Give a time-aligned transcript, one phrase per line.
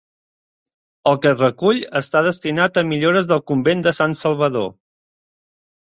[1.11, 4.71] El que es recull està destinat a millores del convent de Sant Salvador.